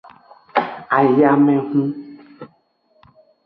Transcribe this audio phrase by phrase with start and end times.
[0.97, 1.85] Ayamehun.